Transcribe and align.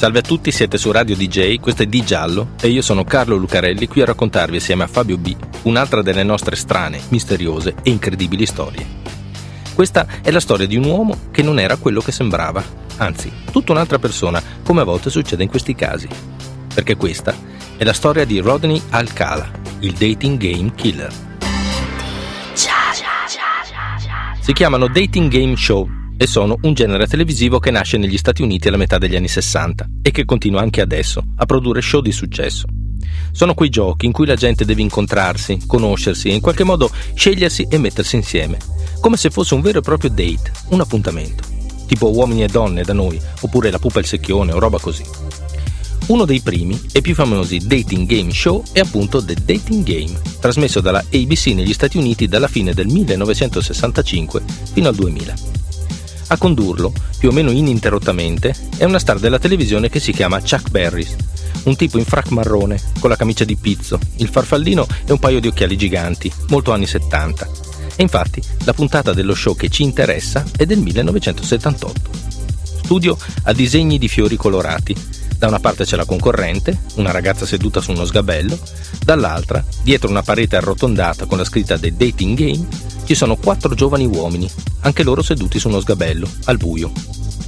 Salve 0.00 0.20
a 0.20 0.22
tutti, 0.22 0.50
siete 0.50 0.78
su 0.78 0.90
Radio 0.92 1.14
DJ, 1.14 1.60
questo 1.60 1.82
è 1.82 1.86
Di 1.86 2.02
Giallo 2.02 2.52
e 2.62 2.68
io 2.68 2.80
sono 2.80 3.04
Carlo 3.04 3.36
Lucarelli 3.36 3.86
qui 3.86 4.00
a 4.00 4.06
raccontarvi 4.06 4.56
assieme 4.56 4.84
a 4.84 4.86
Fabio 4.86 5.18
B 5.18 5.36
un'altra 5.64 6.00
delle 6.00 6.22
nostre 6.22 6.56
strane, 6.56 6.98
misteriose 7.10 7.74
e 7.82 7.90
incredibili 7.90 8.46
storie. 8.46 8.86
Questa 9.74 10.06
è 10.22 10.30
la 10.30 10.40
storia 10.40 10.66
di 10.66 10.76
un 10.76 10.84
uomo 10.84 11.18
che 11.30 11.42
non 11.42 11.58
era 11.58 11.76
quello 11.76 12.00
che 12.00 12.12
sembrava, 12.12 12.64
anzi, 12.96 13.30
tutta 13.52 13.72
un'altra 13.72 13.98
persona, 13.98 14.42
come 14.64 14.80
a 14.80 14.84
volte 14.84 15.10
succede 15.10 15.42
in 15.42 15.50
questi 15.50 15.74
casi. 15.74 16.08
Perché 16.72 16.96
questa 16.96 17.34
è 17.76 17.84
la 17.84 17.92
storia 17.92 18.24
di 18.24 18.38
Rodney 18.38 18.80
Alcala, 18.88 19.50
il 19.80 19.92
dating 19.92 20.38
game 20.38 20.72
killer. 20.76 21.12
Si 24.40 24.52
chiamano 24.54 24.88
dating 24.88 25.30
game 25.30 25.56
show 25.56 25.99
e 26.22 26.26
sono 26.26 26.58
un 26.60 26.74
genere 26.74 27.06
televisivo 27.06 27.58
che 27.58 27.70
nasce 27.70 27.96
negli 27.96 28.18
Stati 28.18 28.42
Uniti 28.42 28.68
alla 28.68 28.76
metà 28.76 28.98
degli 28.98 29.16
anni 29.16 29.26
60 29.26 29.88
e 30.02 30.10
che 30.10 30.26
continua 30.26 30.60
anche 30.60 30.82
adesso 30.82 31.24
a 31.36 31.46
produrre 31.46 31.80
show 31.80 32.02
di 32.02 32.12
successo. 32.12 32.66
Sono 33.32 33.54
quei 33.54 33.70
giochi 33.70 34.04
in 34.04 34.12
cui 34.12 34.26
la 34.26 34.34
gente 34.34 34.66
deve 34.66 34.82
incontrarsi, 34.82 35.60
conoscersi 35.66 36.28
e 36.28 36.34
in 36.34 36.42
qualche 36.42 36.62
modo 36.62 36.90
scegliersi 37.14 37.66
e 37.70 37.78
mettersi 37.78 38.16
insieme, 38.16 38.58
come 39.00 39.16
se 39.16 39.30
fosse 39.30 39.54
un 39.54 39.62
vero 39.62 39.78
e 39.78 39.80
proprio 39.80 40.10
date, 40.10 40.52
un 40.68 40.80
appuntamento, 40.80 41.42
tipo 41.86 42.10
uomini 42.10 42.44
e 42.44 42.48
donne 42.48 42.82
da 42.82 42.92
noi, 42.92 43.18
oppure 43.40 43.70
la 43.70 43.78
pupa 43.78 44.00
e 44.00 44.02
il 44.02 44.06
secchione 44.06 44.52
o 44.52 44.58
roba 44.58 44.78
così. 44.78 45.04
Uno 46.08 46.26
dei 46.26 46.42
primi 46.42 46.78
e 46.92 47.00
più 47.00 47.14
famosi 47.14 47.66
dating 47.66 48.06
game 48.06 48.30
show 48.30 48.62
è 48.72 48.80
appunto 48.80 49.24
The 49.24 49.36
Dating 49.42 49.84
Game, 49.84 50.20
trasmesso 50.38 50.82
dalla 50.82 50.98
ABC 50.98 51.46
negli 51.54 51.72
Stati 51.72 51.96
Uniti 51.96 52.28
dalla 52.28 52.48
fine 52.48 52.74
del 52.74 52.88
1965 52.88 54.42
fino 54.74 54.88
al 54.88 54.94
2000. 54.96 55.60
A 56.32 56.36
condurlo, 56.38 56.92
più 57.18 57.28
o 57.28 57.32
meno 57.32 57.50
ininterrottamente, 57.50 58.54
è 58.76 58.84
una 58.84 59.00
star 59.00 59.18
della 59.18 59.40
televisione 59.40 59.88
che 59.88 59.98
si 59.98 60.12
chiama 60.12 60.40
Chuck 60.40 60.70
Berry, 60.70 61.04
un 61.64 61.74
tipo 61.74 61.98
in 61.98 62.04
frac 62.04 62.30
marrone, 62.30 62.80
con 63.00 63.10
la 63.10 63.16
camicia 63.16 63.44
di 63.44 63.56
pizzo, 63.56 63.98
il 64.18 64.28
farfallino 64.28 64.86
e 65.04 65.10
un 65.10 65.18
paio 65.18 65.40
di 65.40 65.48
occhiali 65.48 65.76
giganti, 65.76 66.32
molto 66.48 66.70
anni 66.70 66.86
70. 66.86 67.48
E 67.96 68.02
infatti 68.02 68.40
la 68.64 68.72
puntata 68.72 69.12
dello 69.12 69.34
show 69.34 69.56
che 69.56 69.68
ci 69.70 69.82
interessa 69.82 70.44
è 70.56 70.64
del 70.64 70.78
1978. 70.78 72.10
Studio 72.84 73.18
a 73.44 73.52
disegni 73.52 73.98
di 73.98 74.06
fiori 74.06 74.36
colorati. 74.36 74.96
Da 75.40 75.46
una 75.46 75.58
parte 75.58 75.84
c'è 75.84 75.96
la 75.96 76.04
concorrente, 76.04 76.82
una 76.96 77.12
ragazza 77.12 77.46
seduta 77.46 77.80
su 77.80 77.92
uno 77.92 78.04
sgabello, 78.04 78.58
dall'altra, 79.02 79.64
dietro 79.82 80.10
una 80.10 80.20
parete 80.20 80.56
arrotondata 80.56 81.24
con 81.24 81.38
la 81.38 81.44
scritta 81.44 81.78
The 81.78 81.96
Dating 81.96 82.36
Game, 82.36 82.68
ci 83.06 83.14
sono 83.14 83.36
quattro 83.36 83.74
giovani 83.74 84.04
uomini, 84.04 84.46
anche 84.80 85.02
loro 85.02 85.22
seduti 85.22 85.58
su 85.58 85.68
uno 85.68 85.80
sgabello, 85.80 86.28
al 86.44 86.58
buio. 86.58 86.92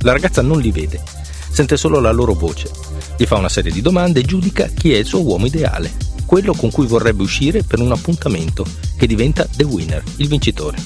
La 0.00 0.12
ragazza 0.12 0.40
non 0.40 0.58
li 0.58 0.70
vede, 0.70 1.02
sente 1.50 1.76
solo 1.76 2.00
la 2.00 2.12
loro 2.12 2.32
voce. 2.32 2.70
Gli 3.18 3.26
fa 3.26 3.36
una 3.36 3.50
serie 3.50 3.70
di 3.70 3.82
domande 3.82 4.20
e 4.20 4.24
giudica 4.24 4.68
chi 4.68 4.94
è 4.94 4.96
il 4.96 5.04
suo 5.04 5.20
uomo 5.20 5.44
ideale, 5.44 5.92
quello 6.24 6.54
con 6.54 6.70
cui 6.70 6.86
vorrebbe 6.86 7.24
uscire 7.24 7.62
per 7.62 7.80
un 7.80 7.92
appuntamento, 7.92 8.64
che 8.96 9.06
diventa 9.06 9.46
The 9.54 9.64
Winner, 9.64 10.02
il 10.16 10.28
vincitore. 10.28 10.78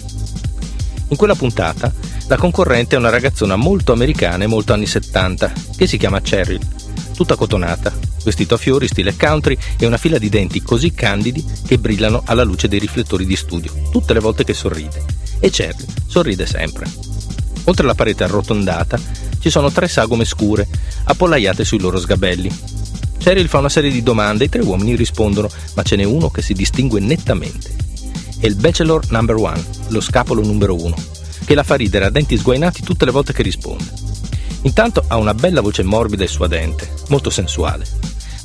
In 1.10 1.16
quella 1.16 1.36
puntata, 1.36 1.92
la 2.26 2.36
concorrente 2.36 2.96
è 2.96 2.98
una 2.98 3.10
ragazzona 3.10 3.54
molto 3.54 3.92
americana 3.92 4.42
e 4.42 4.48
molto 4.48 4.72
anni 4.72 4.86
70, 4.86 5.52
che 5.76 5.86
si 5.86 5.98
chiama 5.98 6.20
Cheryl, 6.20 6.58
tutta 7.16 7.34
cotonata, 7.34 7.93
vestito 8.22 8.54
a 8.54 8.59
fiori 8.59 8.87
stile 8.87 9.16
country 9.16 9.56
e 9.78 9.87
una 9.87 9.97
fila 9.97 10.19
di 10.19 10.28
denti 10.28 10.62
così 10.62 10.93
candidi 10.93 11.44
che 11.66 11.78
brillano 11.78 12.22
alla 12.27 12.44
luce 12.44 12.69
dei 12.69 12.78
riflettori 12.78 13.25
di 13.25 13.34
studio, 13.34 13.72
tutte 13.91 14.12
le 14.12 14.21
volte 14.21 14.44
che 14.44 14.53
sorride. 14.54 15.03
E 15.41 15.50
Cheryl 15.50 15.84
sorride 16.06 16.47
sempre. 16.47 16.87
Oltre 17.65 17.84
alla 17.84 17.94
parete 17.94 18.25
arrotondata 18.25 19.00
ci 19.41 19.50
sono 19.50 19.72
tre 19.72 19.88
sagome 19.88 20.25
scure, 20.25 20.69
appollaiate 21.05 21.65
sui 21.65 21.81
loro 21.81 21.99
sgabelli. 21.99 22.55
Cheryl 23.19 23.49
fa 23.49 23.59
una 23.59 23.69
serie 23.69 23.91
di 23.91 24.03
domande 24.03 24.44
e 24.44 24.47
i 24.47 24.50
tre 24.50 24.60
uomini 24.60 24.94
rispondono, 24.94 25.49
ma 25.75 25.82
ce 25.82 25.97
n'è 25.97 26.05
uno 26.05 26.31
che 26.31 26.43
si 26.43 26.53
distingue 26.53 27.00
nettamente. 27.00 27.75
È 28.38 28.47
il 28.47 28.56
Bachelor 28.56 29.10
Number 29.10 29.37
One, 29.37 29.65
lo 29.88 30.00
scapolo 30.00 30.43
numero 30.43 30.75
uno, 30.75 30.94
che 31.44 31.55
la 31.55 31.62
fa 31.62 31.75
ridere 31.76 32.05
a 32.05 32.10
denti 32.10 32.37
sguainati 32.37 32.82
tutte 32.82 33.05
le 33.05 33.10
volte 33.10 33.32
che 33.32 33.43
risponde. 33.43 34.06
Intanto 34.66 35.04
ha 35.06 35.16
una 35.16 35.32
bella 35.32 35.60
voce 35.60 35.84
morbida 35.84 36.25
e 36.25 36.28
suadente, 36.28 36.91
molto 37.09 37.31
sensuale, 37.31 37.87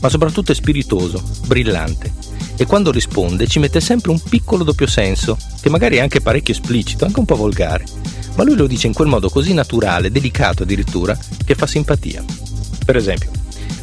ma 0.01 0.07
soprattutto 0.07 0.51
è 0.51 0.55
spiritoso, 0.55 1.21
brillante 1.47 2.13
e 2.57 2.67
quando 2.67 2.91
risponde 2.91 3.47
ci 3.47 3.57
mette 3.57 3.79
sempre 3.79 4.11
un 4.11 4.21
piccolo 4.21 4.63
doppio 4.63 4.85
senso, 4.85 5.35
che 5.59 5.69
magari 5.71 5.95
è 5.95 5.99
anche 5.99 6.21
parecchio 6.21 6.53
esplicito, 6.53 7.05
anche 7.05 7.17
un 7.17 7.25
po' 7.25 7.35
volgare, 7.35 7.85
ma 8.35 8.43
lui 8.43 8.55
lo 8.55 8.67
dice 8.67 8.85
in 8.85 8.93
quel 8.93 9.07
modo 9.07 9.29
così 9.29 9.51
naturale, 9.55 10.11
delicato 10.11 10.61
addirittura, 10.61 11.17
che 11.43 11.55
fa 11.55 11.65
simpatia. 11.65 12.23
Per 12.85 12.95
esempio, 12.95 13.31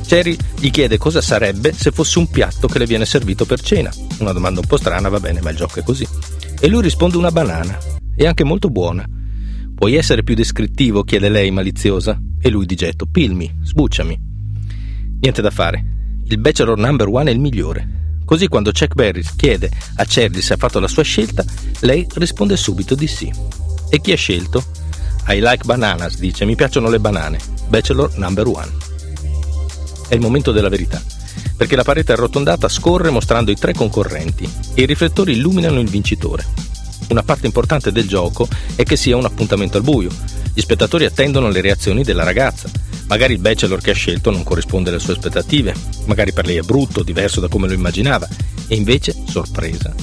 Cherry 0.07 0.37
gli 0.61 0.71
chiede 0.71 0.97
cosa 0.97 1.21
sarebbe 1.21 1.73
se 1.73 1.91
fosse 1.91 2.21
un 2.21 2.31
piatto 2.31 2.69
che 2.69 2.79
le 2.79 2.87
viene 2.87 3.05
servito 3.05 3.47
per 3.47 3.61
cena. 3.61 3.91
Una 4.19 4.33
domanda 4.33 4.61
un 4.61 4.67
po' 4.67 4.77
strana, 4.77 5.09
va 5.09 5.19
bene, 5.19 5.41
ma 5.41 5.51
il 5.51 5.57
gioco 5.57 5.81
è 5.81 5.83
così. 5.83 6.07
E 6.61 6.69
lui 6.69 6.83
risponde 6.83 7.17
una 7.17 7.33
banana, 7.33 7.77
e 8.15 8.27
anche 8.29 8.45
molto 8.45 8.71
buona. 8.71 9.05
Puoi 9.75 9.97
essere 9.97 10.23
più 10.23 10.37
descrittivo? 10.37 11.03
chiede 11.03 11.29
lei 11.29 11.51
maliziosa. 11.51 12.28
E 12.41 12.51
lui 12.51 12.67
di 12.67 12.75
getto, 12.75 13.07
pilmi, 13.07 13.59
sbucciami. 13.63 14.19
Niente 15.21 15.43
da 15.43 15.51
fare. 15.51 15.85
Il 16.27 16.39
bachelor 16.39 16.79
number 16.79 17.09
one 17.09 17.31
è 17.31 17.33
il 17.33 17.41
migliore. 17.41 17.97
Così 18.25 18.47
quando 18.49 18.73
Chuck 18.73 18.95
Berry 18.95 19.23
chiede 19.37 19.71
a 19.97 20.05
Cherry 20.05 20.43
se 20.43 20.53
ha 20.53 20.57
fatto 20.59 20.79
la 20.79 20.89
sua 20.89 21.03
scelta, 21.03 21.45
lei 21.81 22.07
risponde 22.15 22.57
subito 22.57 22.95
di 22.95 23.07
sì. 23.07 23.33
E 23.89 24.01
chi 24.01 24.13
ha 24.13 24.17
scelto? 24.17 24.65
I 25.29 25.41
like 25.41 25.65
bananas, 25.65 26.19
dice, 26.19 26.45
mi 26.45 26.55
piacciono 26.55 26.91
le 26.91 27.01
banane. 27.01 27.39
Bachelor 27.69 28.17
number 28.19 28.47
one. 28.47 28.71
È 30.09 30.15
il 30.15 30.21
momento 30.21 30.53
della 30.53 30.69
verità, 30.69 31.03
perché 31.57 31.77
la 31.77 31.85
parete 31.85 32.13
arrotondata 32.13 32.69
scorre 32.69 33.11
mostrando 33.11 33.51
i 33.51 33.57
tre 33.57 33.73
concorrenti 33.73 34.49
e 34.75 34.83
i 34.83 34.87
riflettori 34.87 35.33
illuminano 35.33 35.81
il 35.81 35.89
vincitore. 35.89 36.45
Una 37.09 37.23
parte 37.23 37.47
importante 37.47 37.91
del 37.93 38.07
gioco 38.07 38.47
è 38.75 38.83
che 38.83 38.97
sia 38.97 39.17
un 39.17 39.25
appuntamento 39.25 39.79
al 39.79 39.83
buio. 39.83 40.11
Gli 40.59 40.63
spettatori 40.63 41.05
attendono 41.05 41.51
le 41.51 41.61
reazioni 41.61 42.03
della 42.03 42.25
ragazza. 42.25 42.69
Magari 43.07 43.35
il 43.35 43.39
bachelor 43.39 43.81
che 43.81 43.93
ha 43.93 43.95
scelto 43.95 44.33
non 44.33 44.43
corrisponde 44.43 44.91
alle 44.91 44.99
sue 44.99 45.13
aspettative, 45.13 45.73
magari 46.07 46.33
per 46.33 46.47
lei 46.47 46.57
è 46.57 46.63
brutto, 46.63 47.05
diverso 47.05 47.39
da 47.39 47.47
come 47.47 47.69
lo 47.69 47.75
immaginava, 47.75 48.27
e 48.67 48.75
invece, 48.75 49.15
sorpresa, 49.29 49.95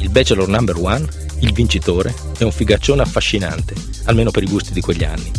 il 0.00 0.10
bachelor 0.10 0.48
number 0.48 0.76
one, 0.76 1.08
il 1.38 1.54
vincitore, 1.54 2.14
è 2.36 2.42
un 2.42 2.52
figaccione 2.52 3.00
affascinante, 3.00 3.72
almeno 4.04 4.30
per 4.30 4.42
i 4.42 4.48
gusti 4.48 4.74
di 4.74 4.82
quegli 4.82 5.02
anni. 5.02 5.30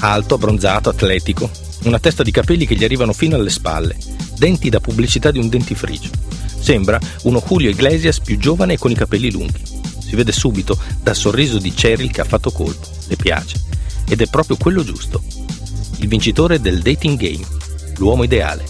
Alto, 0.00 0.34
abbronzato, 0.34 0.90
atletico, 0.90 1.50
una 1.84 1.98
testa 1.98 2.22
di 2.22 2.30
capelli 2.30 2.66
che 2.66 2.74
gli 2.74 2.84
arrivano 2.84 3.14
fino 3.14 3.36
alle 3.36 3.48
spalle, 3.48 3.96
denti 4.36 4.68
da 4.68 4.80
pubblicità 4.80 5.30
di 5.30 5.38
un 5.38 5.48
dentifricio. 5.48 6.10
Sembra 6.60 6.98
uno 7.22 7.42
Julio 7.42 7.70
Iglesias 7.70 8.20
più 8.20 8.36
giovane 8.36 8.74
e 8.74 8.78
con 8.78 8.90
i 8.90 8.94
capelli 8.94 9.32
lunghi. 9.32 9.62
Si 9.98 10.14
vede 10.14 10.32
subito 10.32 10.78
dal 11.02 11.16
sorriso 11.16 11.56
di 11.56 11.72
Cheryl 11.72 12.10
che 12.10 12.20
ha 12.20 12.24
fatto 12.24 12.50
colpo, 12.50 12.86
le 13.06 13.16
piace. 13.16 13.68
Ed 14.10 14.20
è 14.20 14.26
proprio 14.26 14.56
quello 14.56 14.82
giusto. 14.82 15.22
Il 16.00 16.08
vincitore 16.08 16.60
del 16.60 16.80
dating 16.80 17.16
game, 17.16 17.46
l'uomo 17.98 18.24
ideale. 18.24 18.64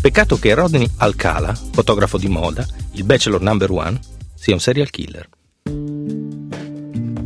Peccato 0.00 0.38
che 0.38 0.54
Rodney 0.54 0.88
Alcala, 0.98 1.52
fotografo 1.72 2.16
di 2.16 2.28
moda, 2.28 2.64
il 2.92 3.02
bachelor 3.02 3.42
number 3.42 3.68
one, 3.72 3.98
sia 4.32 4.54
un 4.54 4.60
serial 4.60 4.88
killer. 4.90 5.28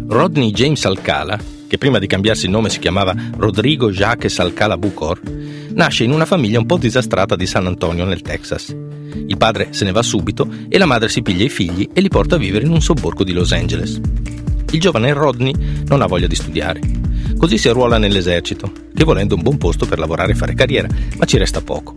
Rodney 0.09 0.53
James 0.53 0.83
Alcala, 0.87 1.39
che 1.67 1.77
prima 1.77 1.99
di 1.99 2.07
cambiarsi 2.07 2.47
il 2.47 2.51
nome 2.51 2.71
si 2.71 2.79
chiamava 2.79 3.15
Rodrigo 3.37 3.91
Jacques 3.91 4.39
Alcala 4.39 4.79
Bucor, 4.79 5.21
nasce 5.75 6.05
in 6.05 6.13
una 6.13 6.25
famiglia 6.25 6.59
un 6.59 6.67
po' 6.67 6.79
disastrata 6.79 7.37
di 7.37 7.47
San 7.47 7.67
Antonio 7.67 8.07
nel 8.07 8.23
Texas. 8.23 8.75
Il 9.27 9.37
padre 9.37 9.69
se 9.73 9.85
ne 9.85 9.93
va 9.93 10.03
subito 10.03 10.49
e 10.69 10.79
la 10.79 10.87
madre 10.87 11.11
si 11.11 11.21
piglia 11.21 11.45
i 11.45 11.51
figli 11.51 11.91
e 11.93 12.01
li 12.01 12.09
porta 12.09 12.37
a 12.37 12.39
vivere 12.39 12.65
in 12.65 12.71
un 12.71 12.81
sobborgo 12.81 13.23
di 13.23 13.33
Los 13.33 13.53
Angeles. 13.53 14.01
Il 14.71 14.81
giovane 14.81 15.13
Rodney 15.13 15.85
non 15.87 16.01
ha 16.01 16.07
voglia 16.07 16.27
di 16.27 16.35
studiare. 16.35 17.04
Così 17.37 17.59
si 17.59 17.69
arruola 17.69 17.99
nell'esercito, 17.99 18.71
che 18.95 19.05
volendo 19.05 19.35
un 19.35 19.43
buon 19.43 19.59
posto 19.59 19.87
per 19.87 19.99
lavorare 19.99 20.33
e 20.33 20.35
fare 20.35 20.55
carriera, 20.55 20.89
ma 21.17 21.25
ci 21.25 21.39
resta 21.39 21.61
poco. 21.61 21.95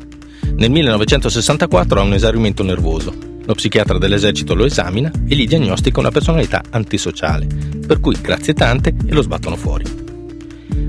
Nel 0.55 0.71
1964 0.71 1.99
ha 1.99 2.03
un 2.03 2.13
esaurimento 2.13 2.63
nervoso. 2.63 3.13
Lo 3.45 3.53
psichiatra 3.53 3.97
dell'esercito 3.97 4.55
lo 4.55 4.65
esamina 4.65 5.11
e 5.27 5.35
gli 5.35 5.47
diagnostica 5.47 5.99
una 5.99 6.11
personalità 6.11 6.61
antisociale, 6.69 7.47
per 7.85 7.99
cui 7.99 8.17
grazie 8.21 8.53
tante 8.53 8.93
e 9.05 9.13
lo 9.13 9.21
sbattono 9.21 9.55
fuori. 9.55 9.85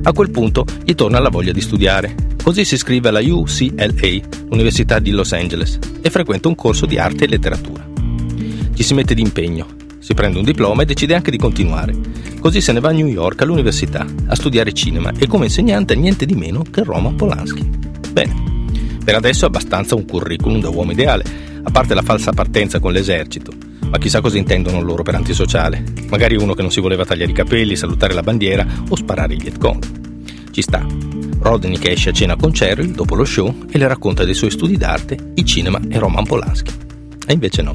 A 0.02 0.12
quel 0.12 0.30
punto 0.30 0.64
gli 0.84 0.94
torna 0.94 1.18
la 1.18 1.28
voglia 1.28 1.52
di 1.52 1.60
studiare 1.60 2.26
Così 2.48 2.64
si 2.64 2.76
iscrive 2.76 3.10
alla 3.10 3.20
UCLA, 3.20 4.20
Università 4.48 4.98
di 5.00 5.10
Los 5.10 5.32
Angeles, 5.32 5.78
e 6.00 6.08
frequenta 6.08 6.48
un 6.48 6.54
corso 6.54 6.86
di 6.86 6.96
arte 6.96 7.24
e 7.24 7.28
letteratura. 7.28 7.86
Ci 8.72 8.82
si 8.82 8.94
mette 8.94 9.12
d'impegno, 9.12 9.66
si 10.08 10.14
prende 10.14 10.38
un 10.38 10.44
diploma 10.44 10.80
e 10.80 10.86
decide 10.86 11.14
anche 11.14 11.30
di 11.30 11.36
continuare. 11.36 11.94
Così 12.40 12.62
se 12.62 12.72
ne 12.72 12.80
va 12.80 12.88
a 12.88 12.92
New 12.92 13.08
York 13.08 13.42
all'università 13.42 14.06
a 14.28 14.34
studiare 14.34 14.72
cinema 14.72 15.12
e 15.18 15.26
come 15.26 15.44
insegnante 15.44 15.94
niente 15.94 16.24
di 16.24 16.34
meno 16.34 16.62
che 16.62 16.82
Roman 16.82 17.14
Polanski. 17.14 17.68
Bene, 18.10 18.70
per 19.04 19.16
adesso 19.16 19.44
è 19.44 19.48
abbastanza 19.48 19.96
un 19.96 20.06
curriculum 20.06 20.62
da 20.62 20.70
uomo 20.70 20.92
ideale, 20.92 21.24
a 21.62 21.70
parte 21.70 21.92
la 21.92 22.00
falsa 22.00 22.32
partenza 22.32 22.80
con 22.80 22.92
l'esercito. 22.92 23.52
Ma 23.90 23.98
chissà 23.98 24.22
cosa 24.22 24.38
intendono 24.38 24.80
loro 24.80 25.02
per 25.02 25.14
antisociale. 25.14 25.84
Magari 26.08 26.36
uno 26.36 26.54
che 26.54 26.62
non 26.62 26.70
si 26.70 26.80
voleva 26.80 27.04
tagliare 27.04 27.32
i 27.32 27.34
capelli, 27.34 27.76
salutare 27.76 28.14
la 28.14 28.22
bandiera 28.22 28.66
o 28.88 28.96
sparare 28.96 29.34
il 29.34 29.42
Vietcong. 29.42 29.84
Ci 30.50 30.62
sta. 30.62 30.86
Rodney 31.40 31.76
che 31.76 31.90
esce 31.90 32.08
a 32.08 32.12
cena 32.14 32.34
con 32.34 32.52
Cheryl 32.52 32.92
dopo 32.92 33.14
lo 33.14 33.26
show 33.26 33.54
e 33.70 33.76
le 33.76 33.86
racconta 33.86 34.24
dei 34.24 34.32
suoi 34.32 34.50
studi 34.50 34.78
d'arte, 34.78 35.32
il 35.34 35.44
cinema 35.44 35.78
e 35.86 35.98
Roman 35.98 36.24
Polanski. 36.24 36.72
E 37.26 37.32
invece 37.34 37.60
no. 37.60 37.74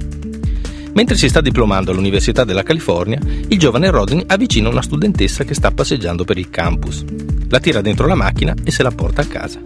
Mentre 0.93 1.15
si 1.15 1.27
sta 1.27 1.41
diplomando 1.41 1.91
all'Università 1.91 2.43
della 2.43 2.61
California, 2.61 3.19
il 3.47 3.57
giovane 3.57 3.89
Rodney 3.89 4.23
avvicina 4.27 4.69
una 4.69 4.83
studentessa 4.83 5.43
che 5.43 5.55
sta 5.55 5.71
passeggiando 5.71 6.23
per 6.23 6.37
il 6.37 6.51
campus. 6.51 7.03
La 7.49 7.59
tira 7.59 7.81
dentro 7.81 8.05
la 8.05 8.15
macchina 8.15 8.53
e 8.63 8.71
se 8.71 8.83
la 8.83 8.91
porta 8.91 9.23
a 9.23 9.25
casa. 9.25 9.59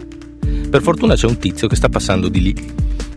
Per 0.70 0.82
fortuna 0.82 1.14
c'è 1.14 1.26
un 1.26 1.36
tizio 1.36 1.68
che 1.68 1.76
sta 1.76 1.90
passando 1.90 2.28
di 2.28 2.40
lì. 2.40 2.54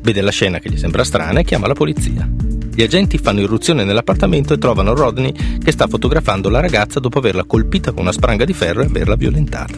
Vede 0.02 0.22
la 0.22 0.32
scena 0.32 0.60
che 0.60 0.70
gli 0.70 0.78
sembra 0.78 1.06
strana 1.06 1.40
e 1.40 1.44
chiama 1.46 1.68
la 1.68 1.74
polizia. 1.74 2.30
Gli 2.74 2.82
agenti 2.82 3.18
fanno 3.18 3.42
irruzione 3.42 3.86
nell'appartamento 3.86 4.54
e 4.54 4.58
trovano 4.58 4.94
Rodney 4.94 5.34
che 5.64 5.72
sta 5.72 5.88
fotografando 5.88 6.50
la 6.50 6.60
ragazza 6.60 7.00
dopo 7.00 7.20
averla 7.20 7.46
colpita 7.46 7.92
con 7.92 8.02
una 8.02 8.12
spranga 8.12 8.44
di 8.44 8.54
ferro 8.54 8.82
e 8.82 8.86
averla 8.86 9.16
violentata. 9.16 9.78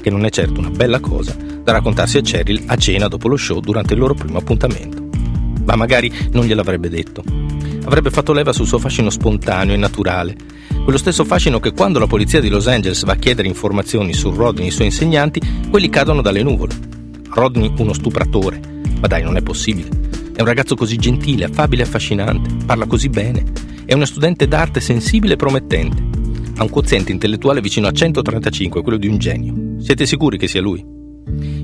Che 0.00 0.10
non 0.10 0.26
è 0.26 0.30
certo 0.30 0.60
una 0.60 0.70
bella 0.70 1.00
cosa 1.00 1.34
da 1.34 1.72
raccontarsi 1.72 2.18
a 2.18 2.20
Cheryl 2.20 2.64
a 2.66 2.76
cena 2.76 3.08
dopo 3.08 3.28
lo 3.28 3.36
show 3.36 3.60
durante 3.60 3.94
il 3.94 4.00
loro 4.00 4.14
primo 4.14 4.38
appuntamento. 4.38 5.04
Ma 5.64 5.74
magari 5.74 6.12
non 6.32 6.44
gliel'avrebbe 6.44 6.88
detto 6.88 7.45
avrebbe 7.86 8.10
fatto 8.10 8.32
leva 8.32 8.52
sul 8.52 8.66
suo 8.66 8.78
fascino 8.78 9.10
spontaneo 9.10 9.74
e 9.74 9.78
naturale, 9.78 10.36
quello 10.82 10.98
stesso 10.98 11.24
fascino 11.24 11.60
che 11.60 11.72
quando 11.72 11.98
la 11.98 12.06
polizia 12.06 12.40
di 12.40 12.48
Los 12.48 12.66
Angeles 12.66 13.04
va 13.04 13.12
a 13.12 13.16
chiedere 13.16 13.48
informazioni 13.48 14.12
su 14.12 14.30
Rodney 14.30 14.66
e 14.66 14.68
i 14.68 14.72
suoi 14.72 14.86
insegnanti, 14.86 15.40
quelli 15.70 15.88
cadono 15.88 16.20
dalle 16.20 16.42
nuvole. 16.42 16.74
Rodney 17.28 17.72
uno 17.78 17.92
stupratore, 17.92 18.60
ma 19.00 19.06
dai, 19.06 19.22
non 19.22 19.36
è 19.36 19.42
possibile. 19.42 19.88
È 20.34 20.40
un 20.40 20.46
ragazzo 20.46 20.74
così 20.74 20.96
gentile, 20.96 21.44
affabile 21.44 21.82
e 21.82 21.86
affascinante, 21.86 22.64
parla 22.66 22.86
così 22.86 23.08
bene, 23.08 23.44
è 23.84 23.94
uno 23.94 24.04
studente 24.04 24.48
d'arte 24.48 24.80
sensibile 24.80 25.34
e 25.34 25.36
promettente. 25.36 26.14
Ha 26.56 26.62
un 26.62 26.70
quoziente 26.70 27.12
intellettuale 27.12 27.60
vicino 27.60 27.86
a 27.86 27.92
135, 27.92 28.82
quello 28.82 28.98
di 28.98 29.06
un 29.06 29.18
genio. 29.18 29.54
Siete 29.78 30.06
sicuri 30.06 30.38
che 30.38 30.48
sia 30.48 30.60
lui? 30.60 30.84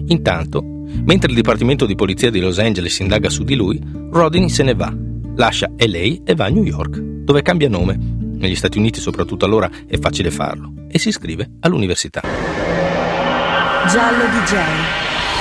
Intanto, 0.06 0.62
mentre 1.04 1.30
il 1.30 1.34
Dipartimento 1.34 1.86
di 1.86 1.94
Polizia 1.94 2.30
di 2.30 2.40
Los 2.40 2.58
Angeles 2.58 2.98
indaga 3.00 3.28
su 3.28 3.42
di 3.42 3.54
lui, 3.54 3.80
Rodney 4.10 4.48
se 4.48 4.62
ne 4.62 4.74
va 4.74 5.10
lascia 5.42 5.72
LA 5.76 6.22
e 6.24 6.34
va 6.36 6.44
a 6.44 6.48
New 6.48 6.62
York, 6.62 7.00
dove 7.00 7.42
cambia 7.42 7.68
nome. 7.68 7.98
Negli 7.98 8.54
Stati 8.54 8.78
Uniti, 8.78 9.00
soprattutto 9.00 9.44
allora, 9.44 9.68
è 9.88 9.98
facile 9.98 10.30
farlo. 10.30 10.72
E 10.88 11.00
si 11.00 11.08
iscrive 11.08 11.54
all'università. 11.62 12.20
Giallo 13.88 14.24
DJ. 14.26 14.54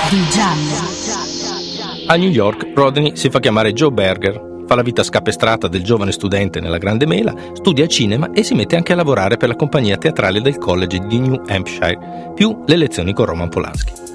Di 0.09 0.29
giallo. 0.31 2.07
A 2.07 2.15
New 2.15 2.29
York, 2.29 2.71
Rodney 2.73 3.15
si 3.15 3.29
fa 3.29 3.39
chiamare 3.39 3.73
Joe 3.73 3.91
Berger, 3.91 4.63
fa 4.65 4.73
la 4.73 4.81
vita 4.81 5.03
scapestrata 5.03 5.67
del 5.67 5.83
giovane 5.83 6.11
studente 6.11 6.59
nella 6.59 6.79
Grande 6.79 7.05
Mela, 7.05 7.35
studia 7.53 7.85
cinema 7.85 8.31
e 8.31 8.41
si 8.41 8.55
mette 8.55 8.75
anche 8.75 8.93
a 8.93 8.95
lavorare 8.95 9.37
per 9.37 9.49
la 9.49 9.55
compagnia 9.55 9.97
teatrale 9.97 10.41
del 10.41 10.57
College 10.57 10.97
di 11.05 11.19
New 11.19 11.43
Hampshire, 11.45 12.31
più 12.33 12.63
le 12.65 12.75
lezioni 12.75 13.13
con 13.13 13.25
Roman 13.25 13.49
Polanski. 13.49 14.10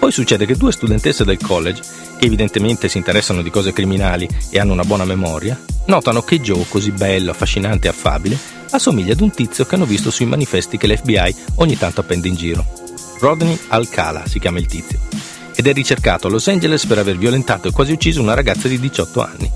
Poi 0.00 0.10
succede 0.10 0.46
che 0.46 0.56
due 0.56 0.72
studentesse 0.72 1.24
del 1.26 1.36
college 1.36 1.82
che 2.18 2.24
evidentemente 2.24 2.88
si 2.88 2.96
interessano 2.96 3.42
di 3.42 3.50
cose 3.50 3.74
criminali 3.74 4.26
e 4.48 4.58
hanno 4.58 4.72
una 4.72 4.82
buona 4.82 5.04
memoria, 5.04 5.60
notano 5.84 6.22
che 6.22 6.40
Joe, 6.40 6.64
così 6.66 6.90
bello, 6.90 7.30
affascinante 7.30 7.86
e 7.86 7.90
affabile, 7.90 8.38
assomiglia 8.70 9.12
ad 9.12 9.20
un 9.20 9.30
tizio 9.30 9.66
che 9.66 9.74
hanno 9.74 9.84
visto 9.84 10.10
sui 10.10 10.24
manifesti 10.24 10.78
che 10.78 10.86
l'FBI 10.86 11.34
ogni 11.56 11.76
tanto 11.76 12.00
appende 12.00 12.28
in 12.28 12.34
giro. 12.34 12.66
Rodney 13.20 13.58
Alcala 13.68 14.26
si 14.26 14.38
chiama 14.38 14.58
il 14.58 14.66
tizio, 14.66 14.98
ed 15.54 15.66
è 15.66 15.72
ricercato 15.74 16.28
a 16.28 16.30
Los 16.30 16.48
Angeles 16.48 16.86
per 16.86 16.96
aver 16.96 17.18
violentato 17.18 17.68
e 17.68 17.72
quasi 17.72 17.92
ucciso 17.92 18.22
una 18.22 18.34
ragazza 18.34 18.68
di 18.68 18.80
18 18.80 19.22
anni. 19.22 19.50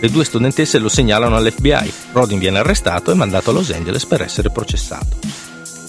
Le 0.00 0.10
due 0.10 0.24
studentesse 0.24 0.78
lo 0.78 0.88
segnalano 0.88 1.34
all'FBI, 1.34 1.92
Rodney 2.12 2.38
viene 2.38 2.58
arrestato 2.58 3.10
e 3.10 3.14
mandato 3.14 3.50
a 3.50 3.52
Los 3.52 3.70
Angeles 3.70 4.06
per 4.06 4.22
essere 4.22 4.50
processato. 4.50 5.18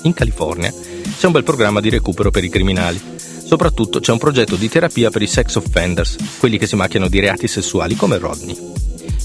In 0.03 0.13
California 0.13 0.71
c'è 0.71 1.27
un 1.27 1.31
bel 1.31 1.43
programma 1.43 1.79
di 1.79 1.89
recupero 1.89 2.31
per 2.31 2.43
i 2.43 2.49
criminali, 2.49 2.99
Soprattutto 3.45 3.99
c'è 3.99 4.11
un 4.11 4.17
progetto 4.17 4.55
di 4.55 4.69
terapia 4.69 5.09
per 5.09 5.21
i 5.21 5.27
sex 5.27 5.55
offenders, 5.55 6.15
quelli 6.39 6.57
che 6.57 6.67
si 6.67 6.75
macchiano 6.75 7.07
di 7.07 7.19
reati 7.19 7.47
sessuali 7.47 7.95
come 7.95 8.17
Rodney. 8.17 8.57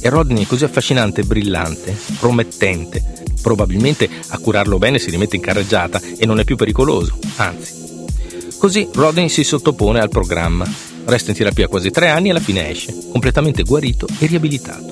E 0.00 0.08
Rodney 0.08 0.44
è 0.44 0.46
così 0.46 0.64
affascinante 0.64 1.22
e 1.22 1.24
brillante, 1.24 1.96
promettente. 2.18 3.02
Probabilmente 3.40 4.08
a 4.28 4.38
curarlo 4.38 4.78
bene 4.78 4.98
si 4.98 5.10
rimette 5.10 5.36
in 5.36 5.42
carreggiata 5.42 6.00
e 6.16 6.26
non 6.26 6.40
è 6.40 6.44
più 6.44 6.56
pericoloso, 6.56 7.18
anzi. 7.36 7.86
Così 8.58 8.88
Rodney 8.92 9.28
si 9.28 9.44
sottopone 9.44 10.00
al 10.00 10.08
programma. 10.08 10.68
Resta 11.04 11.30
in 11.30 11.36
terapia 11.36 11.68
quasi 11.68 11.90
tre 11.90 12.08
anni 12.08 12.28
e 12.28 12.30
alla 12.32 12.40
fine 12.40 12.68
esce, 12.68 12.94
completamente 13.10 13.62
guarito 13.62 14.06
e 14.18 14.26
riabilitato. 14.26 14.90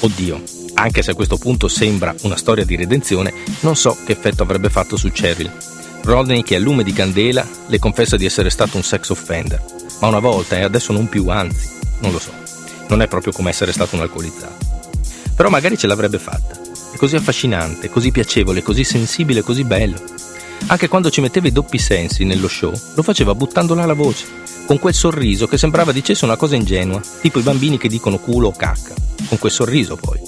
Oddio, 0.00 0.42
anche 0.74 1.02
se 1.02 1.12
a 1.12 1.14
questo 1.14 1.36
punto 1.36 1.68
sembra 1.68 2.14
una 2.22 2.36
storia 2.36 2.64
di 2.64 2.76
redenzione, 2.76 3.32
non 3.60 3.76
so 3.76 3.96
che 4.04 4.12
effetto 4.12 4.42
avrebbe 4.42 4.68
fatto 4.68 4.96
su 4.96 5.10
Cheryl, 5.10 5.50
Rodney, 6.04 6.42
che 6.42 6.56
a 6.56 6.58
lume 6.58 6.82
di 6.82 6.92
candela, 6.92 7.46
le 7.66 7.78
confessa 7.78 8.16
di 8.16 8.24
essere 8.24 8.50
stato 8.50 8.76
un 8.76 8.82
sex 8.82 9.10
offender, 9.10 9.62
ma 10.00 10.08
una 10.08 10.18
volta 10.18 10.56
e 10.56 10.62
adesso 10.62 10.92
non 10.92 11.08
più, 11.08 11.28
anzi, 11.28 11.68
non 12.00 12.12
lo 12.12 12.18
so. 12.18 12.32
Non 12.88 13.02
è 13.02 13.08
proprio 13.08 13.32
come 13.32 13.50
essere 13.50 13.72
stato 13.72 13.94
un 13.94 14.02
alcolizzato. 14.02 14.66
Però 15.34 15.48
magari 15.48 15.78
ce 15.78 15.86
l'avrebbe 15.86 16.18
fatta. 16.18 16.60
È 16.92 16.96
così 16.96 17.16
affascinante, 17.16 17.88
così 17.88 18.10
piacevole, 18.10 18.62
così 18.62 18.84
sensibile, 18.84 19.42
così 19.42 19.64
bello. 19.64 19.98
Anche 20.66 20.88
quando 20.88 21.10
ci 21.10 21.20
metteva 21.20 21.46
i 21.46 21.52
doppi 21.52 21.78
sensi 21.78 22.24
nello 22.24 22.48
show, 22.48 22.72
lo 22.94 23.02
faceva 23.02 23.34
buttandola 23.34 23.86
la 23.86 23.94
voce, 23.94 24.26
con 24.66 24.78
quel 24.78 24.94
sorriso 24.94 25.46
che 25.46 25.58
sembrava 25.58 25.92
dicesse 25.92 26.24
una 26.24 26.36
cosa 26.36 26.56
ingenua, 26.56 27.00
tipo 27.20 27.38
i 27.38 27.42
bambini 27.42 27.78
che 27.78 27.88
dicono 27.88 28.18
culo 28.18 28.48
o 28.48 28.52
cacca. 28.52 28.94
Con 29.28 29.38
quel 29.38 29.52
sorriso 29.52 29.96
poi. 29.96 30.20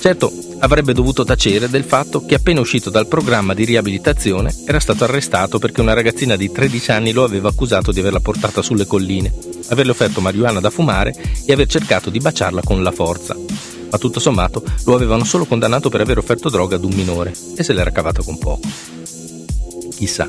Certo, 0.00 0.32
avrebbe 0.60 0.92
dovuto 0.92 1.24
tacere 1.24 1.68
del 1.68 1.84
fatto 1.84 2.24
che 2.24 2.36
appena 2.36 2.60
uscito 2.60 2.90
dal 2.90 3.06
programma 3.06 3.54
di 3.54 3.64
riabilitazione 3.64 4.54
era 4.64 4.80
stato 4.80 5.04
arrestato 5.04 5.58
perché 5.58 5.80
una 5.80 5.92
ragazzina 5.92 6.36
di 6.36 6.50
13 6.50 6.90
anni 6.90 7.12
lo 7.12 7.24
aveva 7.24 7.48
accusato 7.48 7.92
di 7.92 8.00
averla 8.00 8.20
portata 8.20 8.62
sulle 8.62 8.86
colline, 8.86 9.32
averle 9.68 9.92
offerto 9.92 10.20
marijuana 10.20 10.60
da 10.60 10.70
fumare 10.70 11.14
e 11.44 11.52
aver 11.52 11.66
cercato 11.66 12.10
di 12.10 12.18
baciarla 12.18 12.62
con 12.62 12.82
la 12.82 12.92
forza. 12.92 13.36
Ma 13.90 13.98
tutto 13.98 14.20
sommato 14.20 14.62
lo 14.84 14.94
avevano 14.94 15.24
solo 15.24 15.46
condannato 15.46 15.88
per 15.88 16.00
aver 16.00 16.18
offerto 16.18 16.48
droga 16.48 16.76
ad 16.76 16.84
un 16.84 16.92
minore 16.94 17.32
e 17.56 17.62
se 17.62 17.72
l'era 17.72 17.90
cavata 17.90 18.22
con 18.22 18.38
poco. 18.38 18.68
Chissà, 19.96 20.28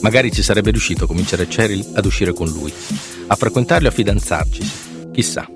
magari 0.00 0.32
ci 0.32 0.42
sarebbe 0.42 0.70
riuscito 0.70 1.04
a 1.04 1.06
convincere 1.06 1.48
Cheryl 1.48 1.90
ad 1.94 2.04
uscire 2.04 2.32
con 2.32 2.48
lui, 2.48 2.72
a 3.26 3.34
frequentarlo 3.34 3.88
e 3.88 3.90
a 3.90 3.94
fidanzarci. 3.94 4.70
Chissà 5.12 5.48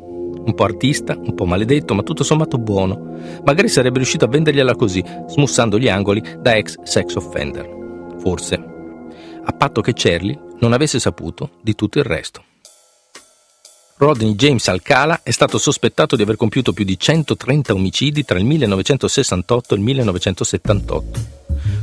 un 0.46 0.54
po' 0.54 0.64
artista, 0.64 1.16
un 1.16 1.34
po' 1.34 1.44
maledetto, 1.44 1.94
ma 1.94 2.02
tutto 2.02 2.24
sommato 2.24 2.56
buono. 2.56 3.14
Magari 3.44 3.68
sarebbe 3.68 3.98
riuscito 3.98 4.24
a 4.24 4.28
vendergliela 4.28 4.74
così, 4.74 5.04
smussando 5.28 5.78
gli 5.78 5.88
angoli 5.88 6.22
da 6.40 6.56
ex 6.56 6.80
sex 6.82 7.14
offender. 7.16 7.68
Forse. 8.18 8.54
A 9.44 9.52
patto 9.52 9.80
che 9.80 9.92
Charlie 9.94 10.38
non 10.60 10.72
avesse 10.72 10.98
saputo 10.98 11.50
di 11.62 11.74
tutto 11.74 11.98
il 11.98 12.04
resto. 12.04 12.42
Rodney 13.98 14.34
James 14.34 14.68
Alcala 14.68 15.20
è 15.22 15.30
stato 15.30 15.56
sospettato 15.58 16.16
di 16.16 16.22
aver 16.22 16.36
compiuto 16.36 16.72
più 16.72 16.84
di 16.84 16.98
130 16.98 17.72
omicidi 17.72 18.24
tra 18.24 18.38
il 18.38 18.44
1968 18.44 19.74
e 19.74 19.76
il 19.78 19.82
1978. 19.82 21.20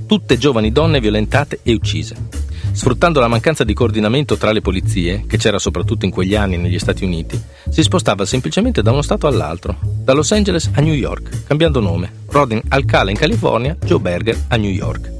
Tutte 0.05 0.37
giovani 0.37 0.71
donne 0.71 0.99
violentate 0.99 1.59
e 1.63 1.73
uccise. 1.73 2.42
Sfruttando 2.73 3.19
la 3.19 3.27
mancanza 3.27 3.63
di 3.63 3.75
coordinamento 3.75 4.35
tra 4.35 4.51
le 4.51 4.59
polizie, 4.59 5.25
che 5.27 5.37
c'era 5.37 5.59
soprattutto 5.59 6.05
in 6.05 6.11
quegli 6.11 6.33
anni 6.33 6.57
negli 6.57 6.79
Stati 6.79 7.03
Uniti, 7.03 7.39
si 7.69 7.83
spostava 7.83 8.25
semplicemente 8.25 8.81
da 8.81 8.91
uno 8.91 9.03
stato 9.03 9.27
all'altro, 9.27 9.77
da 10.03 10.13
Los 10.13 10.31
Angeles 10.31 10.71
a 10.73 10.81
New 10.81 10.95
York, 10.95 11.43
cambiando 11.45 11.79
nome. 11.79 12.11
Rodin 12.29 12.59
Alcala 12.69 13.11
in 13.11 13.15
California, 13.15 13.77
Joe 13.85 13.99
Berger 13.99 14.45
a 14.47 14.55
New 14.55 14.71
York. 14.71 15.11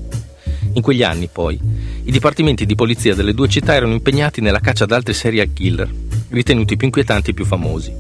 In 0.74 0.82
quegli 0.82 1.04
anni, 1.04 1.30
poi, 1.32 1.60
i 2.04 2.12
dipartimenti 2.12 2.66
di 2.66 2.74
polizia 2.74 3.14
delle 3.14 3.36
due 3.36 3.48
città 3.48 3.76
erano 3.76 3.94
impegnati 3.94 4.42
nella 4.42 4.60
caccia 4.60 4.86
ad 4.86 4.92
altri 4.92 5.14
serial 5.14 5.54
killer, 5.54 5.90
ritenuti 6.30 6.76
più 6.76 6.88
inquietanti 6.88 7.30
e 7.30 7.34
più 7.36 7.46
famosi. 7.46 7.94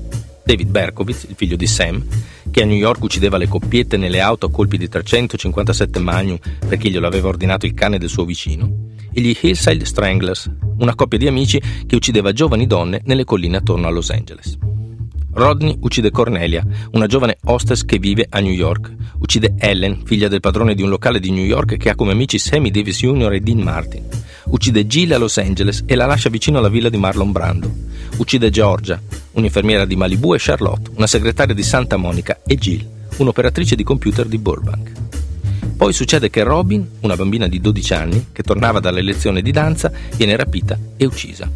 David 0.44 0.70
Berkowitz, 0.70 1.26
il 1.30 1.36
figlio 1.36 1.56
di 1.56 1.68
Sam, 1.68 2.04
che 2.50 2.64
a 2.64 2.66
New 2.66 2.76
York 2.76 3.04
uccideva 3.04 3.38
le 3.38 3.48
coppiette 3.48 3.98
nelle 3.98 4.20
auto 4.20 4.48
a 4.48 4.52
colpi 4.52 4.80
di 4.80 4.90
357 4.90 6.00
Magnum 6.00 6.40
perché 6.68 6.90
glielo 6.90 7.06
aveva 7.06 7.28
ordinato 7.28 7.68
il 7.68 7.76
cane 7.76 8.00
del 8.00 8.10
suo 8.10 8.26
vicino, 8.26 8.92
e 9.13 9.22
gli 9.22 9.38
Hillside 9.39 9.86
Stranglers, 9.86 10.51
una 10.79 10.96
coppia 10.96 11.17
di 11.17 11.27
amici 11.27 11.62
che 11.86 11.96
uccideva 11.96 12.32
giovani 12.32 12.67
donne 12.67 13.01
nelle 13.05 13.24
colline 13.24 13.58
attorno 13.58 13.88
a 13.88 13.91
Los 13.91 14.10
Angeles. 14.10 14.58
Rodney 15.34 15.75
uccide 15.82 16.12
Cornelia, 16.12 16.65
una 16.91 17.08
giovane 17.08 17.38
hostess 17.46 17.84
che 17.86 17.98
vive 17.98 18.27
a 18.29 18.39
New 18.39 18.51
York. 18.51 18.93
Uccide 19.20 19.55
Ellen, 19.58 20.01
figlia 20.05 20.27
del 20.27 20.39
padrone 20.39 20.75
di 20.75 20.84
un 20.84 20.89
locale 20.89 21.20
di 21.20 21.32
New 21.32 21.43
York 21.43 21.77
che 21.77 21.89
ha 21.89 21.96
come 21.96 22.12
amici 22.12 22.38
Sammy 22.38 22.70
Davis 22.70 23.00
Jr. 23.00 23.34
e 23.34 23.39
Dean 23.39 23.60
Martin. 23.60 24.03
Uccide 24.46 24.86
Jill 24.86 25.12
a 25.12 25.17
Los 25.17 25.38
Angeles 25.38 25.84
e 25.88 25.96
la 25.96 26.05
lascia 26.05 26.29
vicino 26.29 26.60
alla 26.60 26.70
villa 26.70 26.89
di 26.89 26.98
Marlon 26.98 27.32
Brando. 27.32 27.72
Uccide 28.17 28.51
Georgia, 28.51 29.01
un'infermiera 29.32 29.86
di 29.86 29.96
Malibu 29.96 30.36
e 30.36 30.38
Charlotte, 30.39 30.91
una 30.96 31.08
segretaria 31.08 31.55
di 31.55 31.63
Santa 31.63 31.98
Monica 31.98 32.41
e 32.46 32.55
Jill, 32.55 32.88
un'operatrice 33.17 33.75
di 33.75 33.84
computer 33.84 34.27
di 34.27 34.38
Burbank. 34.38 35.03
Poi 35.84 35.92
succede 35.92 36.30
che 36.30 36.44
Robin, 36.44 36.92
una 37.02 37.18
bambina 37.18 37.46
di 37.46 37.60
12 37.60 37.94
anni, 37.94 38.28
che 38.32 38.42
tornava 38.42 38.80
dalle 38.80 39.02
lezioni 39.02 39.42
di 39.42 39.52
danza, 39.52 39.92
viene 40.16 40.38
rapita 40.38 40.80
e 40.96 41.06
uccisa. 41.06 41.52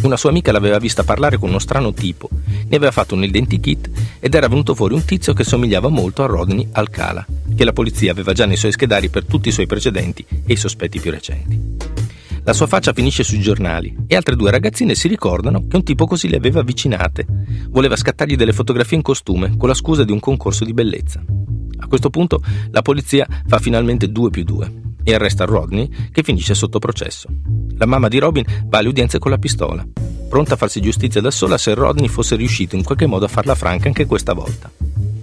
Una 0.00 0.16
sua 0.16 0.30
amica 0.30 0.52
l'aveva 0.52 0.78
vista 0.78 1.04
parlare 1.04 1.36
con 1.36 1.50
uno 1.50 1.58
strano 1.58 1.92
tipo, 1.92 2.30
ne 2.46 2.76
aveva 2.76 2.90
fatto 2.90 3.14
un 3.14 3.24
identikit 3.24 3.90
ed 4.20 4.34
era 4.34 4.48
venuto 4.48 4.74
fuori 4.74 4.94
un 4.94 5.04
tizio 5.04 5.34
che 5.34 5.44
somigliava 5.44 5.88
molto 5.88 6.22
a 6.22 6.26
Rodney 6.26 6.66
Alcala, 6.72 7.26
che 7.54 7.64
la 7.64 7.74
polizia 7.74 8.10
aveva 8.10 8.32
già 8.32 8.46
nei 8.46 8.56
suoi 8.56 8.72
schedari 8.72 9.10
per 9.10 9.26
tutti 9.26 9.50
i 9.50 9.52
suoi 9.52 9.66
precedenti 9.66 10.24
e 10.46 10.54
i 10.54 10.56
sospetti 10.56 10.98
più 10.98 11.10
recenti. 11.10 11.60
La 12.44 12.54
sua 12.54 12.66
faccia 12.66 12.94
finisce 12.94 13.22
sui 13.22 13.40
giornali 13.40 13.94
e 14.06 14.16
altre 14.16 14.34
due 14.34 14.50
ragazzine 14.50 14.94
si 14.94 15.08
ricordano 15.08 15.66
che 15.68 15.76
un 15.76 15.84
tipo 15.84 16.06
così 16.06 16.30
le 16.30 16.38
aveva 16.38 16.60
avvicinate. 16.60 17.26
Voleva 17.68 17.96
scattargli 17.96 18.34
delle 18.34 18.54
fotografie 18.54 18.96
in 18.96 19.02
costume 19.02 19.58
con 19.58 19.68
la 19.68 19.74
scusa 19.74 20.04
di 20.04 20.12
un 20.12 20.20
concorso 20.20 20.64
di 20.64 20.72
bellezza. 20.72 21.22
Questo 21.88 22.10
punto 22.10 22.42
la 22.70 22.82
polizia 22.82 23.26
fa 23.46 23.58
finalmente 23.58 24.10
2 24.10 24.30
più 24.30 24.44
2 24.44 24.72
e 25.02 25.14
arresta 25.14 25.46
Rodney 25.46 25.88
che 26.12 26.22
finisce 26.22 26.54
sotto 26.54 26.78
processo. 26.78 27.28
La 27.78 27.86
mamma 27.86 28.08
di 28.08 28.18
Robin 28.18 28.44
va 28.66 28.78
alle 28.78 28.88
udienze 28.88 29.18
con 29.18 29.30
la 29.30 29.38
pistola, 29.38 29.86
pronta 30.28 30.54
a 30.54 30.56
farsi 30.56 30.82
giustizia 30.82 31.22
da 31.22 31.30
sola 31.30 31.56
se 31.56 31.72
Rodney 31.72 32.08
fosse 32.08 32.36
riuscito 32.36 32.76
in 32.76 32.84
qualche 32.84 33.06
modo 33.06 33.24
a 33.24 33.28
farla 33.28 33.54
franca 33.54 33.88
anche 33.88 34.04
questa 34.04 34.34
volta. 34.34 34.70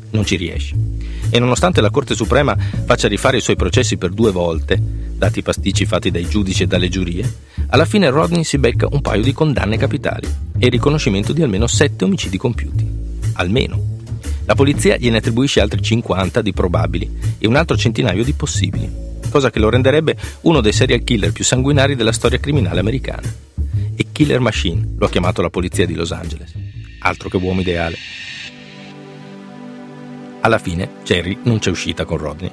Non 0.10 0.26
ci 0.26 0.38
riesce. 0.38 0.76
E 1.30 1.40
nonostante 1.40 1.82
la 1.82 1.92
Corte 1.92 2.16
Suprema 2.16 2.58
faccia 2.58 3.08
rifare 3.08 3.38
i 3.38 3.42
suoi 3.42 3.56
processi 3.56 3.98
per 3.98 4.10
due 4.10 4.32
volte, 4.32 4.82
dati 4.82 5.40
i 5.40 5.44
pasticci 5.44 5.86
fatti 5.86 6.10
dai 6.10 6.28
giudici 6.28 6.64
e 6.64 6.68
dalle 6.68 6.90
giurie, 6.90 7.32
alla 7.68 7.86
fine 7.86 8.10
Rodney 8.10 8.44
si 8.44 8.58
becca 8.58 8.88
un 8.90 9.02
paio 9.02 9.22
di 9.22 9.34
condanne 9.34 9.78
capitali 9.78 10.28
e 10.58 10.66
il 10.66 10.72
riconoscimento 10.72 11.32
di 11.32 11.44
almeno 11.44 11.68
sette 11.68 12.06
omicidi 12.06 12.38
compiuti. 12.38 12.90
Almeno. 13.34 13.95
La 14.48 14.54
polizia 14.54 14.96
gliene 14.98 15.18
attribuisce 15.18 15.60
altri 15.60 15.82
50 15.82 16.42
di 16.42 16.54
probabili 16.54 17.10
e 17.40 17.48
un 17.48 17.56
altro 17.56 17.76
centinaio 17.76 18.24
di 18.24 18.34
possibili, 18.34 18.88
cosa 19.32 19.50
che 19.50 19.58
lo 19.58 19.70
renderebbe 19.70 20.16
uno 20.42 20.62
dei 20.62 20.72
serial 20.72 21.04
killer 21.04 21.32
più 21.32 21.44
sanguinari 21.44 21.96
della 21.96 22.12
storia 22.12 22.40
criminale 22.40 22.80
americana. 22.80 23.34
E 23.96 24.06
Killer 24.12 24.40
Machine 24.40 24.94
lo 24.98 25.08
ha 25.08 25.10
chiamato 25.10 25.42
la 25.42 25.50
polizia 25.50 25.88
di 25.88 25.96
Los 25.96 26.12
Angeles. 26.12 26.54
Altro 27.00 27.28
che 27.28 27.38
uomo 27.38 27.62
ideale. 27.62 27.98
Alla 30.42 30.60
fine, 30.60 30.90
Jerry 31.04 31.40
non 31.44 31.58
c'è 31.58 31.72
uscita 31.72 32.06
con 32.06 32.18
Rodney. 32.18 32.52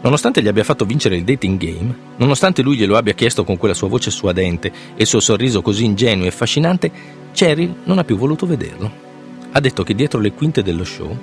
Nonostante 0.00 0.40
gli 0.40 0.48
abbia 0.48 0.64
fatto 0.64 0.86
vincere 0.86 1.16
il 1.16 1.24
dating 1.24 1.58
game, 1.58 1.94
nonostante 2.16 2.62
lui 2.62 2.76
glielo 2.76 2.96
abbia 2.96 3.12
chiesto 3.12 3.44
con 3.44 3.58
quella 3.58 3.74
sua 3.74 3.88
voce 3.88 4.10
suadente 4.10 4.68
e 4.68 5.02
il 5.02 5.06
suo 5.06 5.20
sorriso 5.20 5.60
così 5.60 5.84
ingenuo 5.84 6.24
e 6.24 6.28
affascinante, 6.28 6.90
Cheryl 7.32 7.80
non 7.84 7.98
ha 7.98 8.04
più 8.04 8.16
voluto 8.16 8.46
vederlo 8.46 9.07
ha 9.52 9.60
detto 9.60 9.82
che 9.82 9.94
dietro 9.94 10.20
le 10.20 10.32
quinte 10.32 10.62
dello 10.62 10.84
show, 10.84 11.16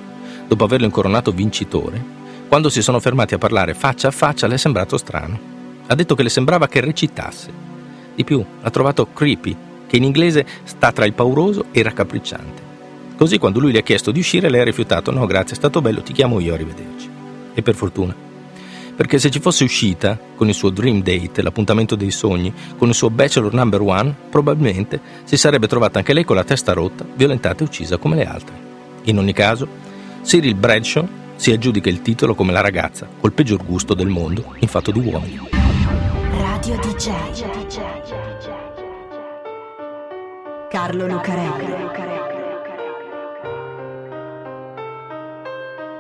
dopo 0.47 0.63
averlo 0.63 0.85
incoronato 0.85 1.31
vincitore, 1.31 2.03
quando 2.47 2.69
si 2.69 2.81
sono 2.81 2.99
fermati 2.99 3.33
a 3.33 3.37
parlare 3.37 3.73
faccia 3.73 4.09
a 4.09 4.11
faccia 4.11 4.47
le 4.47 4.55
è 4.55 4.57
sembrato 4.57 4.97
strano. 4.97 5.53
Ha 5.87 5.95
detto 5.95 6.15
che 6.15 6.23
le 6.23 6.29
sembrava 6.29 6.67
che 6.67 6.79
recitasse. 6.79 7.51
Di 8.15 8.23
più, 8.23 8.43
ha 8.61 8.69
trovato 8.69 9.07
creepy, 9.11 9.55
che 9.87 9.97
in 9.97 10.03
inglese 10.03 10.45
sta 10.63 10.91
tra 10.91 11.05
il 11.05 11.13
pauroso 11.13 11.65
e 11.71 11.79
il 11.79 11.85
raccapricciante. 11.85 12.73
Così 13.17 13.37
quando 13.37 13.59
lui 13.59 13.71
le 13.71 13.79
ha 13.79 13.83
chiesto 13.83 14.11
di 14.11 14.19
uscire, 14.19 14.49
lei 14.49 14.61
ha 14.61 14.65
rifiutato: 14.65 15.11
No, 15.11 15.25
grazie, 15.25 15.53
è 15.53 15.57
stato 15.57 15.81
bello, 15.81 16.01
ti 16.01 16.13
chiamo 16.13 16.39
io, 16.39 16.53
arrivederci. 16.53 17.09
E 17.53 17.61
per 17.61 17.75
fortuna 17.75 18.33
perché 18.95 19.19
se 19.19 19.29
ci 19.29 19.39
fosse 19.39 19.63
uscita 19.63 20.17
con 20.35 20.47
il 20.47 20.53
suo 20.53 20.69
dream 20.69 21.01
date, 21.01 21.41
l'appuntamento 21.41 21.95
dei 21.95 22.11
sogni, 22.11 22.53
con 22.77 22.89
il 22.89 22.95
suo 22.95 23.09
bachelor 23.09 23.53
number 23.53 23.81
one, 23.81 24.15
probabilmente 24.29 24.99
si 25.23 25.37
sarebbe 25.37 25.67
trovata 25.67 25.99
anche 25.99 26.13
lei 26.13 26.23
con 26.23 26.35
la 26.35 26.43
testa 26.43 26.73
rotta, 26.73 27.05
violentata 27.15 27.63
e 27.63 27.67
uccisa 27.67 27.97
come 27.97 28.15
le 28.15 28.25
altre. 28.25 28.55
In 29.03 29.17
ogni 29.19 29.33
caso, 29.33 29.67
Cyril 30.23 30.55
Bradshaw 30.55 31.07
si 31.35 31.51
aggiudica 31.51 31.89
il 31.89 32.01
titolo 32.01 32.33
come 32.33 32.51
la 32.51 32.61
ragazza 32.61 33.07
col 33.19 33.33
peggior 33.33 33.63
gusto 33.63 33.93
del 33.93 34.07
mondo 34.07 34.55
in 34.59 34.67
fatto 34.67 34.91
di 34.91 34.99
uomini. 34.99 35.49
Radio 36.31 36.77
DJ 36.77 37.11
Carlo 40.69 41.07
Lucarelli 41.07 41.73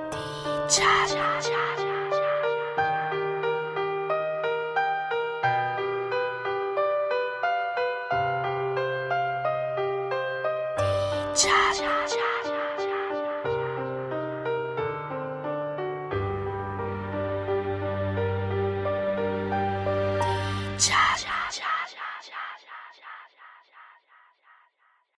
DJ 0.09 1.74
cha 11.35 11.73
cha 11.77 12.07
cha 12.07 12.24